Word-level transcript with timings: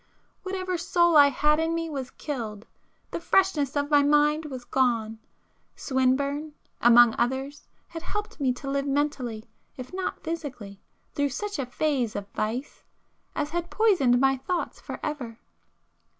Whatever 0.41 0.79
soul 0.79 1.15
I 1.15 1.27
had 1.27 1.59
in 1.59 1.75
me 1.75 1.87
was 1.87 2.09
killed; 2.09 2.65
the 3.11 3.19
freshness 3.19 3.75
of 3.75 3.91
my 3.91 4.01
mind 4.01 4.45
was 4.45 4.65
gone,—Swinburne, 4.65 6.53
among 6.81 7.13
others, 7.19 7.67
had 7.89 8.01
helped 8.01 8.39
me 8.39 8.51
to 8.53 8.67
live 8.67 8.87
mentally, 8.87 9.47
if 9.77 9.93
not 9.93 10.23
physically, 10.23 10.81
through 11.13 11.29
such 11.29 11.59
a 11.59 11.67
phase 11.67 12.15
of 12.15 12.27
vice 12.29 12.81
as 13.35 13.51
had 13.51 13.69
poisoned 13.69 14.19
my 14.19 14.37
thoughts 14.37 14.79
for 14.81 14.99
ever. 15.03 15.37